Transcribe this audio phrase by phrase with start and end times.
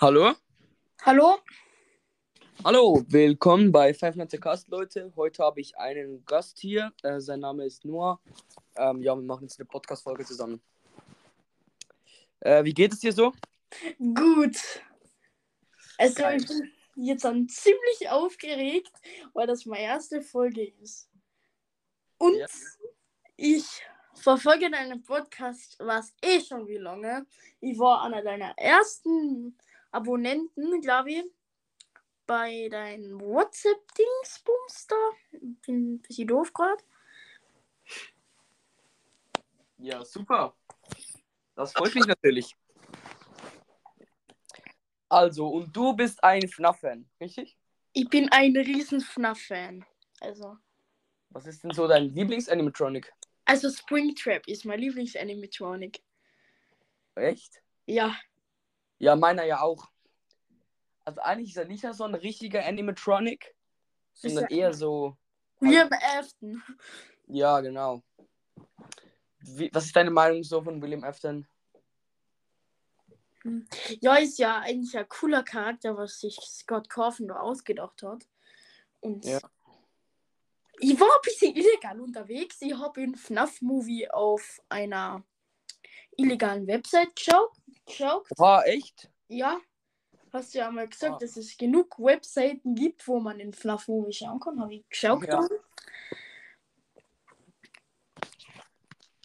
[0.00, 0.32] Hallo?
[1.02, 1.38] Hallo?
[2.64, 5.12] Hallo, willkommen bei Five Nights at Cast, Leute.
[5.14, 6.92] Heute habe ich einen Gast hier.
[7.02, 8.18] Äh, sein Name ist Noah.
[8.76, 10.62] Ähm, ja, wir machen jetzt eine Podcast-Folge zusammen.
[12.40, 13.32] Äh, wie geht es dir so?
[13.98, 14.56] Gut.
[15.98, 16.40] Also, Geil.
[16.40, 18.92] ich bin jetzt dann ziemlich aufgeregt,
[19.34, 21.10] weil das meine erste Folge ist.
[22.16, 22.46] Und Ja.
[23.36, 23.66] ich
[24.14, 27.26] verfolge deinen Podcast, was eh schon wie lange.
[27.60, 29.56] Ich war einer deiner ersten
[29.92, 31.24] Abonnenten, glaube ich,
[32.26, 34.96] bei deinem WhatsApp-Dingsbums da.
[35.66, 36.82] Bin ein bisschen doof gerade.
[39.78, 40.54] Ja, super.
[41.54, 42.56] Das freut mich natürlich.
[45.08, 47.58] Also, und du bist ein FNAF-Fan, richtig?
[47.92, 49.84] Ich bin ein riesen FNAF-Fan.
[50.20, 50.56] Also,
[51.30, 53.12] Was ist denn so dein Lieblings-Animatronic?
[53.46, 56.00] also Springtrap ist mein Lieblings-Animatronic.
[57.16, 57.60] Echt?
[57.86, 58.14] Ja,
[59.00, 59.90] Ja, meiner ja auch.
[61.04, 63.56] Also eigentlich ist er nicht so ein richtiger Animatronic,
[64.12, 65.16] sondern er- eher so.
[65.58, 66.62] William Afton.
[67.26, 68.02] Ja, genau.
[69.40, 71.46] Wie, was ist deine Meinung so von William Afton?
[74.00, 78.26] Ja, ist ja eigentlich ein cooler Charakter, was sich Scott Carpenter ausgedacht hat.
[79.00, 79.40] Und Ja.
[80.78, 82.60] ich war ein bisschen illegal unterwegs.
[82.60, 85.24] Ich habe einen FNAF-Movie auf einer
[86.18, 87.50] illegalen Website geschaut.
[87.90, 88.26] Geschaut.
[88.36, 89.10] War echt?
[89.28, 89.58] Ja,
[90.32, 91.18] hast du ja mal gesagt, Ah.
[91.18, 94.60] dass es genug Webseiten gibt, wo man den FNAF-Movie schauen kann.
[94.60, 95.26] Habe ich geschaut.
[95.26, 95.46] Ja.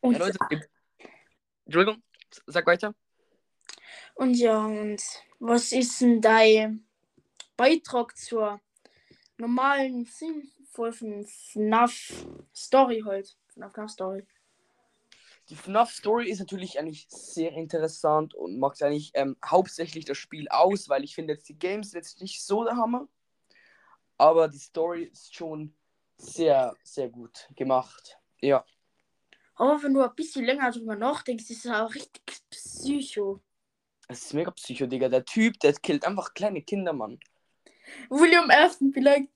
[0.00, 0.38] Und, Ja, Leute,
[1.64, 2.02] Entschuldigung,
[2.46, 2.94] sag weiter.
[4.14, 5.02] und ja, und
[5.40, 6.86] was ist denn dein
[7.56, 8.60] Beitrag zur
[9.38, 13.36] normalen, sinnvollen FNAF-Story halt?
[13.54, 14.26] FNAF-Story.
[15.50, 20.88] Die FNAF-Story ist natürlich eigentlich sehr interessant und macht eigentlich ähm, hauptsächlich das Spiel aus,
[20.88, 23.08] weil ich finde jetzt die Games jetzt nicht so der Hammer.
[24.18, 25.74] Aber die Story ist schon
[26.18, 28.18] sehr, sehr gut gemacht.
[28.40, 28.64] Ja.
[29.54, 33.40] Aber wenn du ein bisschen länger drüber nachdenkst, ist es auch richtig Psycho.
[34.08, 35.08] Es ist mega psycho, Digga.
[35.08, 37.18] Der Typ, der killt einfach kleine Kinder, Mann.
[38.10, 39.28] William Afton vielleicht.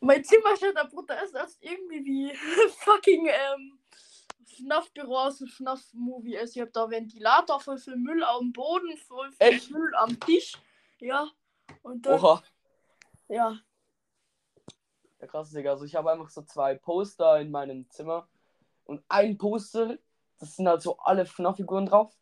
[0.00, 2.34] Mein Zimmerstädter Bruder ist das irgendwie wie
[2.78, 3.78] fucking ähm,
[4.56, 6.38] FNAF-Büro aus dem FNAF-Movie.
[6.38, 9.70] Also ich hab da Ventilator voll viel Müll am Boden, voll viel Echt?
[9.70, 10.58] Müll am Tisch.
[11.00, 11.28] Ja.
[11.82, 12.20] Und dann.
[12.20, 12.42] Oha.
[13.28, 13.58] Ja.
[15.20, 15.70] Ja, krass, Digga.
[15.72, 18.28] Also, ich habe einfach so zwei Poster in meinem Zimmer.
[18.84, 19.98] Und ein Poster,
[20.38, 22.14] das sind halt so alle FNAF-Figuren drauf.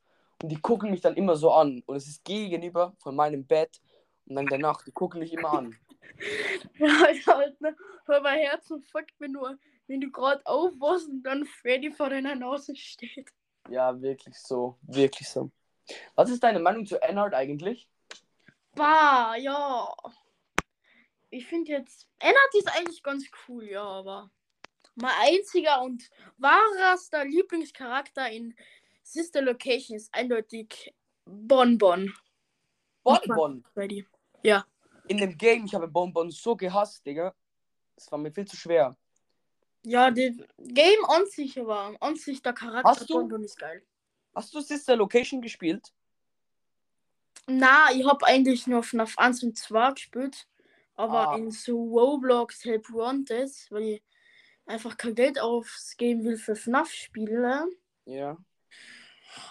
[0.43, 1.83] Und die gucken mich dann immer so an.
[1.87, 3.81] Und es ist gegenüber von meinem Bett.
[4.27, 5.77] Und dann danach, die gucken mich immer an.
[6.79, 7.77] Ja, halt, ne?
[8.07, 9.47] Hör mein Herzen fuckt, wenn du,
[9.87, 13.31] wenn du gerade aufwachst und dann Freddy vor deiner Nase steht.
[13.69, 14.79] Ja, wirklich so.
[14.83, 15.51] Wirklich so.
[16.15, 17.89] Was ist deine Meinung zu Ennard eigentlich?
[18.75, 19.93] Bah, ja.
[21.31, 22.09] Ich finde jetzt.
[22.19, 24.31] Ennard ist eigentlich ganz cool, ja, aber.
[24.95, 28.55] Mein einziger und wahrster Lieblingscharakter in
[29.03, 32.13] Sister Location ist eindeutig Bonbon.
[33.03, 33.65] Bonbon.
[33.73, 34.07] Freddy.
[34.43, 34.67] Ja.
[35.09, 37.35] In dem Game, ich habe Bonbon so gehasst, Digga.
[37.97, 38.97] Das war mir viel zu schwer.
[39.85, 41.95] Ja, das Game an sich aber.
[42.01, 43.15] An sich der Charakter Hast du?
[43.15, 43.83] Bonbon ist geil.
[44.35, 45.93] Hast du Sister Location gespielt?
[47.47, 50.47] Na, ich habe eigentlich nur FNAF 1 und 2 gespielt.
[50.95, 51.37] Aber Ah.
[51.37, 54.03] in so Roblox Help Wanted, weil ich
[54.67, 57.67] einfach kein Geld ausgeben will für FNAF-Spiele.
[58.05, 58.37] Ja.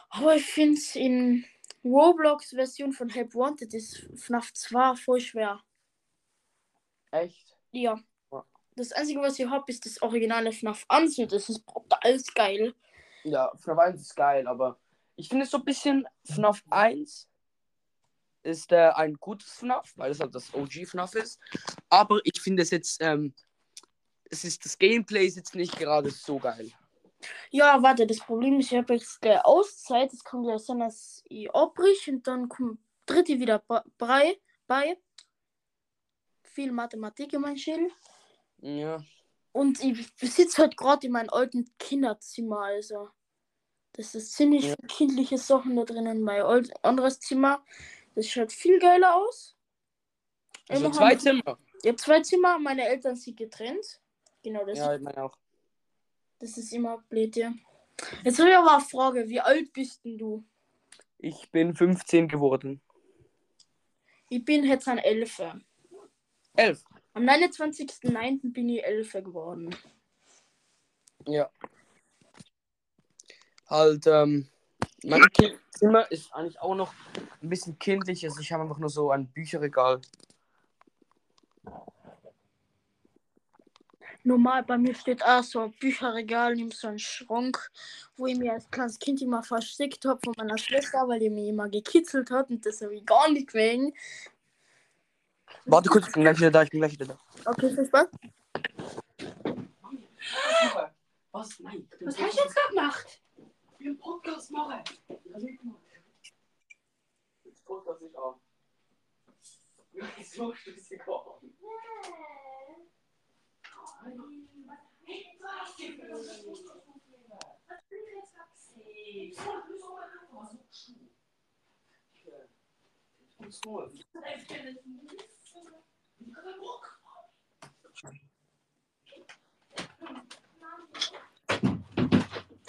[0.10, 1.46] Aber ich finde in
[1.84, 5.62] Roblox-Version von Help Wanted ist FNAF 2 voll schwer.
[7.12, 7.58] Echt?
[7.72, 8.00] Ja.
[8.76, 12.74] Das Einzige, was ich habe, ist das originale FNAF 1 und das ist brutal geil.
[13.24, 14.80] Ja, FNAF 1 ist geil, aber
[15.16, 17.28] ich finde es so ein bisschen FNAF 1
[18.44, 21.40] ist äh, ein gutes FNAF, weil es halt das OG FNAF ist.
[21.90, 23.34] Aber ich finde es jetzt, ähm,
[24.30, 26.72] es ist, das Gameplay ist jetzt nicht gerade so geil.
[27.50, 30.12] Ja, warte, das Problem ist, ich habe jetzt gleich Auszeit.
[30.14, 34.38] Es kann gleich sein, dass ich abbrich und dann kommt dritte wieder bei-
[34.68, 34.98] bei.
[36.44, 37.92] Viel Mathematik in meinem Schädel.
[38.62, 39.04] Ja.
[39.54, 43.10] Und ich sitze halt gerade in meinem alten Kinderzimmer, also.
[43.94, 44.76] Das ist ziemlich Ja.
[44.88, 46.22] kindliche Sachen da drinnen.
[46.22, 47.64] Mein alt, anderes Zimmer,
[48.16, 49.58] das schaut viel geiler aus.
[50.70, 51.58] Also Immer zwei haben- Zimmer.
[51.82, 54.00] Ich habe zwei Zimmer, meine Eltern sind getrennt.
[54.44, 55.38] Genau, das, Ja, ich meine auch.
[56.42, 57.54] Das ist immer blöd, ja.
[58.24, 60.44] Jetzt habe ich aber eine Frage, wie alt bist denn du?
[61.20, 62.82] Ich bin 15 geworden.
[64.30, 65.42] Ich bin jetzt an 11.
[66.56, 66.84] Elf.
[67.14, 68.52] Am 29.09.
[68.52, 69.76] bin ich 11 geworden.
[71.28, 71.52] Ja.
[73.68, 74.48] halt, ähm,
[75.04, 76.94] mein Kind Zimmer ist eigentlich auch noch
[77.42, 78.24] ein bisschen kindlich.
[78.24, 80.02] Also ich habe einfach nur so ein Bücherregal.
[84.24, 87.72] Normal, bei mir steht auch so ein Bücherregal neben so einem Schrank,
[88.18, 91.48] wo ich mir als kleines Kind immer versteckt habe von meiner Schwester, weil die mich
[91.48, 93.94] immer gekitzelt hat und das habe ich gar nicht gewesen.
[95.66, 97.20] Warte kurz, ich bin gleich wieder da, ich bin gleich wieder da.
[97.46, 98.08] Okay, viel Spaß.
[101.32, 101.60] Was?
[101.60, 101.88] Nein.
[102.02, 103.22] Was hast du jetzt gerade gemacht?
[103.38, 104.84] Ich will einen Podcast machen.
[107.44, 108.36] Jetzt Podcast nicht an.
[110.24, 111.42] So schlüssig auf.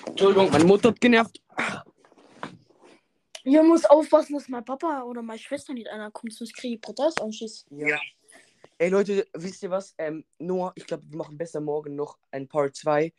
[0.07, 1.41] Entschuldigung, meine Mutter hat genervt.
[3.45, 6.81] Ihr muss aufpassen, dass mein Papa oder meine Schwester nicht einer kommt, sonst kriege ich
[6.81, 7.73] Protest anschließend.
[7.81, 7.99] Ja.
[8.79, 9.95] Ey Leute, wisst ihr was?
[9.99, 13.13] Ähm, Noah, ich glaube, wir machen besser morgen noch ein Part 2.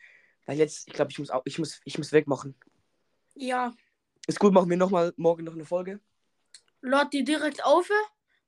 [0.46, 2.56] Weil jetzt, ich glaube, ich muss auch, ich muss, ich muss wegmachen.
[3.36, 3.74] Ja,
[4.28, 6.00] Ist gut, machen wir noch mal morgen noch eine Folge.
[6.82, 7.90] lad die direkt auf,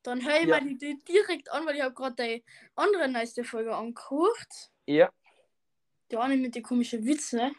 [0.04, 0.60] dann höre ich Ja.
[0.62, 2.44] mir die direkt an, weil ich habe gerade die
[2.76, 4.72] andere nächste Folge angeguckt.
[4.86, 5.10] Ja.
[6.12, 7.52] Die eine mit den komischen Witze.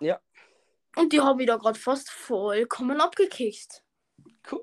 [0.00, 0.20] Ja.
[0.96, 3.82] Und die habe ich da gerade fast vollkommen abgekickt.
[4.50, 4.62] Cool.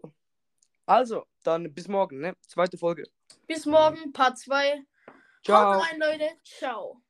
[0.85, 2.35] Also, dann bis morgen, ne?
[2.47, 3.03] Zweite Folge.
[3.47, 4.83] Bis morgen, Part 2.
[5.43, 5.73] Ciao.
[5.75, 6.29] Haut rein, Leute.
[6.43, 7.01] Ciao.